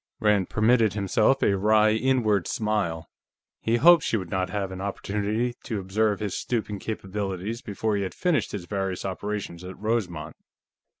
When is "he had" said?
7.95-8.15